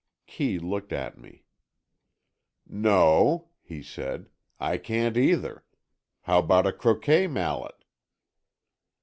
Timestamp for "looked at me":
0.57-1.43